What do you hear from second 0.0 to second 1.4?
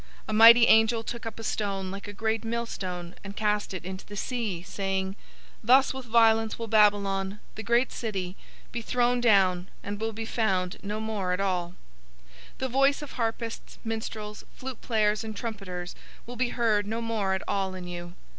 018:021 A mighty angel took up